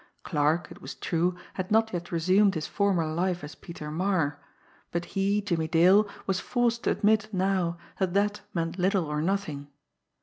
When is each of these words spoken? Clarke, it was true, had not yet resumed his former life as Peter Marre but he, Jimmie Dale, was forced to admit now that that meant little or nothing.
Clarke, 0.23 0.69
it 0.71 0.81
was 0.81 0.95
true, 0.95 1.35
had 1.53 1.69
not 1.69 1.93
yet 1.93 2.11
resumed 2.11 2.55
his 2.55 2.65
former 2.65 3.05
life 3.05 3.43
as 3.43 3.53
Peter 3.53 3.91
Marre 3.91 4.39
but 4.91 5.05
he, 5.05 5.41
Jimmie 5.43 5.67
Dale, 5.67 6.09
was 6.25 6.39
forced 6.39 6.85
to 6.85 6.89
admit 6.89 7.29
now 7.31 7.77
that 7.99 8.15
that 8.15 8.41
meant 8.51 8.79
little 8.79 9.05
or 9.05 9.21
nothing. 9.21 9.67